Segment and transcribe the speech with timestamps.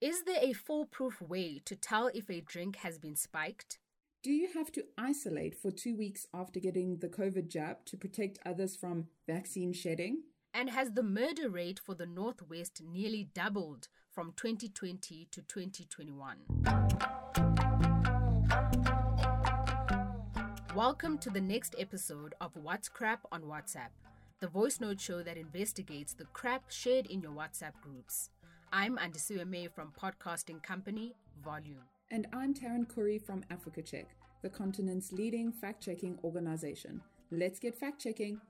[0.00, 3.80] Is there a foolproof way to tell if a drink has been spiked?
[4.22, 8.38] Do you have to isolate for two weeks after getting the COVID jab to protect
[8.46, 10.22] others from vaccine shedding?
[10.54, 16.36] And has the murder rate for the Northwest nearly doubled from 2020 to 2021?
[20.76, 23.90] Welcome to the next episode of What's Crap on WhatsApp,
[24.38, 28.30] the voice note show that investigates the crap shared in your WhatsApp groups.
[28.72, 31.84] I'm Andisiwe May from podcasting company Volume.
[32.10, 34.08] And I'm Taryn Curry from Africa Check,
[34.42, 37.00] the continent's leading fact checking organization.
[37.30, 38.42] Let's get fact checking.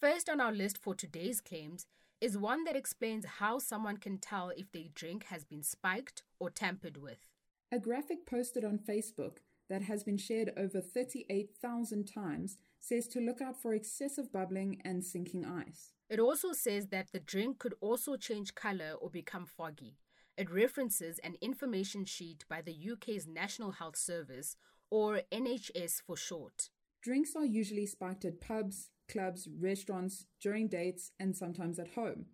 [0.00, 1.84] First on our list for today's claims
[2.22, 6.48] is one that explains how someone can tell if their drink has been spiked or
[6.48, 7.28] tampered with.
[7.70, 13.40] A graphic posted on Facebook that has been shared over 38,000 times says to look
[13.40, 15.92] out for excessive bubbling and sinking ice.
[16.08, 19.98] It also says that the drink could also change color or become foggy.
[20.36, 24.56] It references an information sheet by the UK's National Health Service,
[24.90, 26.70] or NHS for short.
[27.02, 32.26] Drinks are usually spiked at pubs, clubs, restaurants, during dates, and sometimes at home.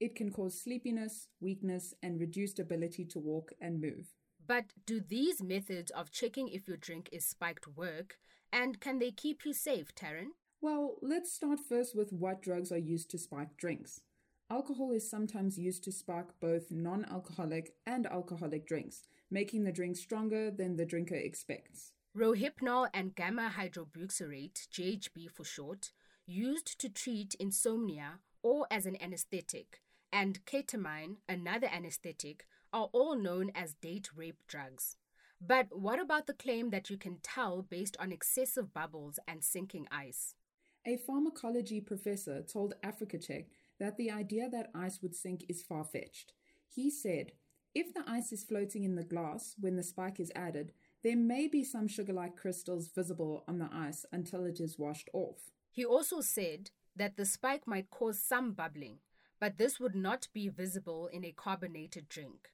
[0.00, 4.12] It can cause sleepiness, weakness, and reduced ability to walk and move.
[4.44, 8.18] But do these methods of checking if your drink is spiked work?
[8.52, 10.32] And can they keep you safe, Taryn?
[10.60, 14.02] Well, let's start first with what drugs are used to spike drinks.
[14.50, 19.96] Alcohol is sometimes used to spark both non alcoholic and alcoholic drinks, making the drink
[19.96, 21.92] stronger than the drinker expects.
[22.16, 25.92] Rohypnol and gamma hydroxybutyrate, GHB for short,
[26.26, 29.80] used to treat insomnia or as an anesthetic,
[30.12, 34.96] and ketamine, another anesthetic, are all known as date rape drugs.
[35.44, 39.88] But what about the claim that you can tell based on excessive bubbles and sinking
[39.90, 40.36] ice?
[40.86, 43.46] A pharmacology professor told Africa Check
[43.80, 46.32] that the idea that ice would sink is far fetched.
[46.68, 47.32] He said,
[47.74, 51.48] if the ice is floating in the glass when the spike is added, there may
[51.48, 55.50] be some sugar like crystals visible on the ice until it is washed off.
[55.72, 58.98] He also said that the spike might cause some bubbling,
[59.40, 62.50] but this would not be visible in a carbonated drink.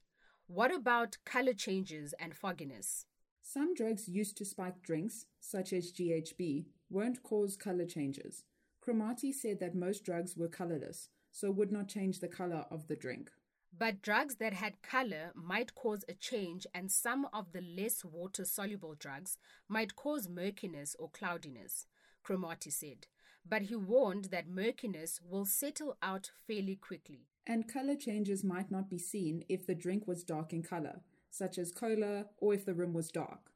[0.51, 3.05] What about color changes and fogginess?
[3.43, 8.45] Some drugs used to spike drinks, such as GHB, won't cause color changes.
[8.81, 12.95] Cromartie said that most drugs were colorless, so would not change the color of the
[12.95, 13.29] drink.
[13.77, 18.43] But drugs that had color might cause a change, and some of the less water
[18.43, 19.37] soluble drugs
[19.67, 21.85] might cause murkiness or cloudiness,
[22.23, 23.05] Cromartie said.
[23.47, 27.27] But he warned that murkiness will settle out fairly quickly.
[27.49, 31.01] And color changes might not be seen if the drink was dark in color,
[31.31, 33.51] such as cola, or if the room was dark.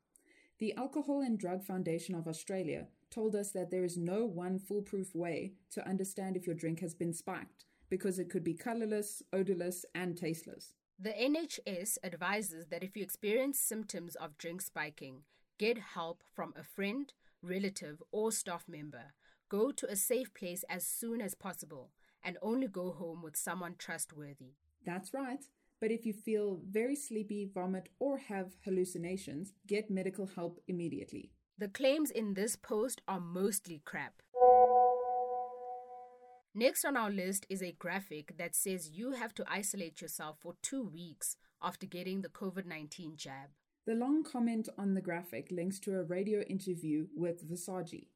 [0.57, 5.13] The Alcohol and Drug Foundation of Australia told us that there is no one foolproof
[5.13, 9.85] way to understand if your drink has been spiked because it could be colorless, odorless,
[9.93, 10.73] and tasteless.
[10.97, 15.21] The NHS advises that if you experience symptoms of drink spiking,
[15.59, 19.13] get help from a friend, relative, or staff member.
[19.49, 21.91] Go to a safe place as soon as possible
[22.23, 24.53] and only go home with someone trustworthy.
[24.85, 25.43] That's right.
[25.79, 31.31] But if you feel very sleepy, vomit, or have hallucinations, get medical help immediately.
[31.57, 34.21] The claims in this post are mostly crap.
[36.55, 40.53] Next on our list is a graphic that says you have to isolate yourself for
[40.61, 43.49] two weeks after getting the COVID 19 jab.
[43.85, 48.07] The long comment on the graphic links to a radio interview with Visagie.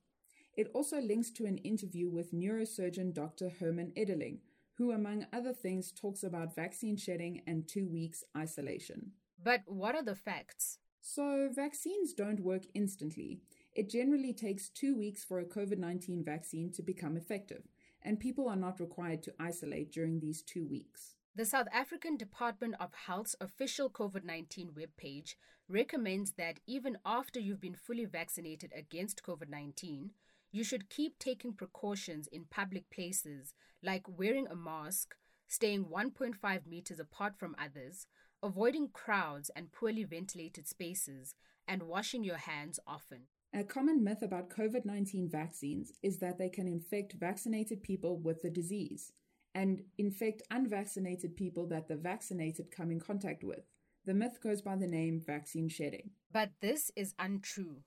[0.58, 3.50] It also links to an interview with neurosurgeon Dr.
[3.60, 4.40] Herman Edeling,
[4.74, 9.12] who, among other things, talks about vaccine shedding and two weeks isolation.
[9.42, 10.80] But what are the facts?
[11.00, 13.40] So, vaccines don't work instantly.
[13.74, 17.64] It generally takes two weeks for a COVID 19 vaccine to become effective
[18.08, 21.16] and people are not required to isolate during these two weeks.
[21.36, 25.36] The South African Department of Health's official COVID 19 webpage
[25.68, 30.12] recommends that even after you've been fully vaccinated against COVID 19,
[30.52, 33.54] you should keep taking precautions in public places
[33.84, 35.16] like wearing a mask,
[35.48, 38.08] staying 1.5 meters apart from others,
[38.42, 41.36] avoiding crowds and poorly ventilated spaces,
[41.68, 43.24] and washing your hands often.
[43.54, 48.42] A common myth about COVID 19 vaccines is that they can infect vaccinated people with
[48.42, 49.12] the disease
[49.56, 53.66] and infect unvaccinated people that the vaccinated come in contact with.
[54.06, 56.12] The myth goes by the name vaccine shedding.
[56.32, 57.78] But this is untrue.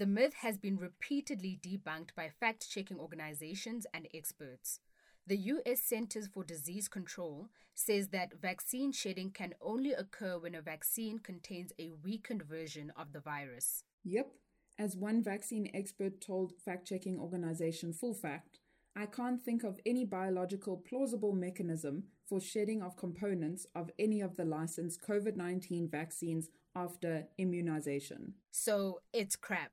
[0.00, 4.80] The myth has been repeatedly debunked by fact checking organizations and experts.
[5.26, 10.62] The US Centers for Disease Control says that vaccine shedding can only occur when a
[10.62, 13.84] vaccine contains a weakened version of the virus.
[14.02, 14.30] Yep,
[14.78, 18.58] as one vaccine expert told fact checking organization Full Fact,
[18.96, 24.36] I can't think of any biological plausible mechanism for shedding of components of any of
[24.36, 28.32] the licensed COVID 19 vaccines after immunization.
[28.50, 29.72] So it's crap.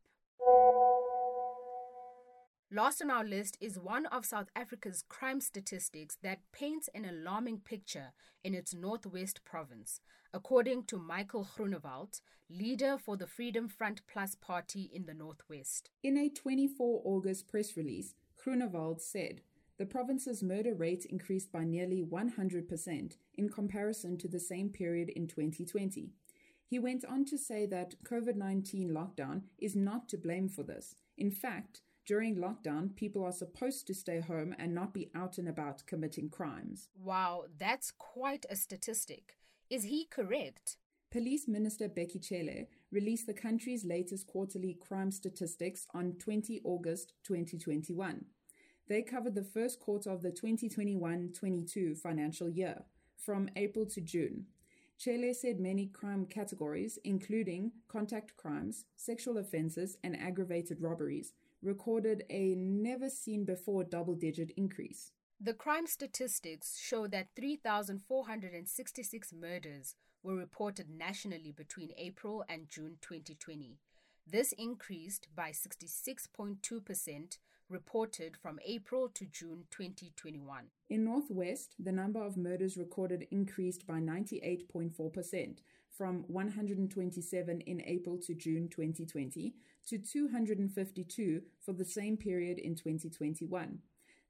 [2.69, 7.59] Last on our list is one of South Africa's crime statistics that paints an alarming
[7.59, 8.11] picture
[8.43, 10.01] in its Northwest province,
[10.33, 12.19] according to Michael Groenewald,
[12.49, 15.91] leader for the Freedom Front Plus party in the Northwest.
[16.03, 19.39] In a 24 August press release, Groenewald said
[19.77, 25.27] the province's murder rate increased by nearly 100% in comparison to the same period in
[25.27, 26.09] 2020.
[26.65, 30.95] He went on to say that COVID 19 lockdown is not to blame for this.
[31.17, 35.49] In fact, during lockdown, people are supposed to stay home and not be out and
[35.49, 36.87] about committing crimes.
[37.03, 39.35] Wow, that's quite a statistic.
[39.69, 40.77] Is he correct?
[41.11, 48.25] Police Minister Bheki Cele released the country's latest quarterly crime statistics on 20 August 2021.
[48.87, 52.83] They covered the first quarter of the 2021 22 financial year,
[53.17, 54.45] from April to June.
[54.97, 62.55] Cele said many crime categories, including contact crimes, sexual offences, and aggravated robberies, recorded a
[62.55, 65.11] never seen before double digit increase.
[65.39, 73.77] The crime statistics show that 3,466 murders were reported nationally between April and June 2020.
[74.25, 77.37] This increased by 66.2%
[77.69, 80.65] reported from April to June 2021.
[80.89, 85.57] In Northwest, the number of murders recorded increased by 98.4%
[85.97, 89.55] from 127 in April to June 2020
[89.87, 93.79] to 252 for the same period in 2021.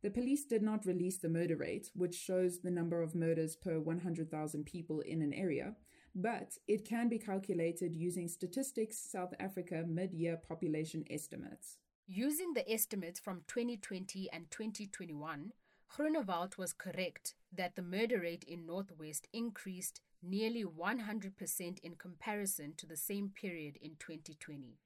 [0.04, 3.80] The police did not release the murder rate, which shows the number of murders per
[3.80, 5.76] 100,000 people in an area,
[6.16, 11.78] but it can be calculated using Statistics South Africa mid year population estimates.
[12.08, 15.52] Using the estimates from 2020 and 2021,
[15.92, 22.86] Groenewald was correct that the murder rate in Northwest increased nearly 100% in comparison to
[22.86, 24.78] the same period in 2020.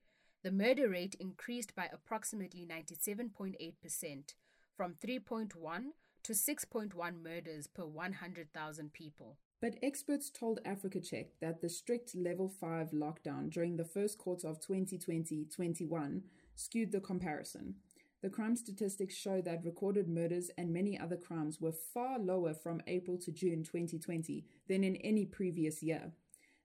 [0.44, 4.34] The murder rate increased by approximately 97.8%
[4.76, 5.84] from 3.1
[6.24, 9.38] to 6.1 murders per 100,000 people.
[9.62, 14.48] But experts told Africa Check that the strict level 5 lockdown during the first quarter
[14.48, 16.24] of 2020 21
[16.56, 17.76] skewed the comparison.
[18.22, 22.82] The crime statistics show that recorded murders and many other crimes were far lower from
[22.86, 26.12] April to June 2020 than in any previous year.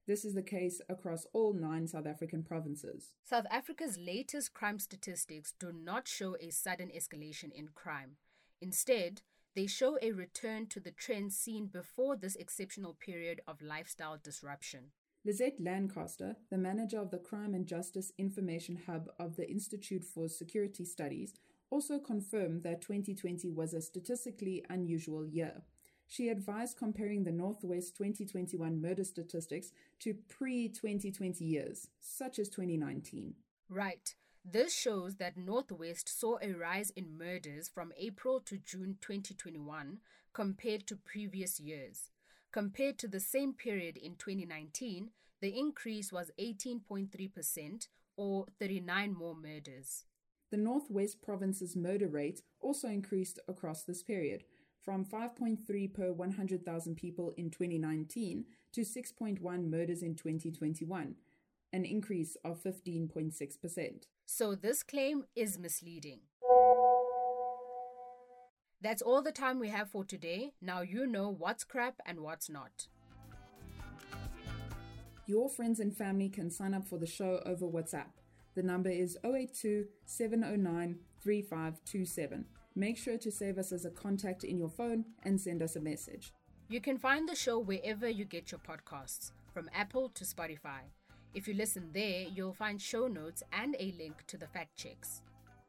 [0.07, 3.15] This is the case across all nine South African provinces.
[3.25, 8.17] South Africa's latest crime statistics do not show a sudden escalation in crime.
[8.61, 9.23] Instead,
[9.55, 14.91] they show a return to the trends seen before this exceptional period of lifestyle disruption.
[15.27, 20.29] Lizette Lancaster, the manager of the Crime and Justice Information Hub of the Institute for
[20.29, 21.35] Security Studies,
[21.69, 25.63] also confirmed that 2020 was a statistically unusual year.
[26.07, 33.35] She advised comparing the Northwest 2021 murder statistics to pre 2020 years, such as 2019.
[33.69, 34.15] Right.
[34.45, 39.99] This shows that Northwest saw a rise in murders from April to June 2021
[40.33, 42.13] compared to previous years.
[42.57, 45.11] Compared to the same period in 2019,
[45.43, 50.07] the increase was 18.3% or 39 more murders.
[50.51, 54.45] The Northwest Province's murder rate also increased across this period,
[54.81, 61.15] from 5.3 per 100,000 people in 2019 to 6.1 murders in 2021,
[61.75, 64.07] an increase of 15.6%.
[64.25, 66.21] So this claim is misleading.
[68.87, 70.53] That's all the time we have for today.
[70.63, 72.87] Now you know what's crap and what's not.
[75.27, 78.13] Your friends and family can sign up for the show over WhatsApp.
[78.55, 82.45] The number is 082 709 3527.
[82.77, 85.81] Make sure to save us as a contact in your phone and send us a
[85.81, 86.33] message.
[86.69, 90.83] You can find the show wherever you get your podcasts, from Apple to Spotify.
[91.35, 95.23] If you listen there, you'll find show notes and a link to the fact checks.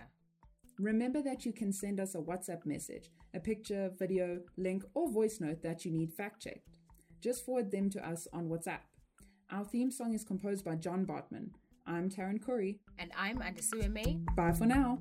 [0.78, 5.40] Remember that you can send us a WhatsApp message, a picture, video, link, or voice
[5.40, 6.80] note that you need fact checked.
[7.22, 8.80] Just forward them to us on WhatsApp.
[9.50, 11.52] Our theme song is composed by John Bartman.
[11.86, 12.80] I'm Taryn Curry.
[12.98, 14.18] And I'm Andisiwe May.
[14.36, 14.98] Bye for now.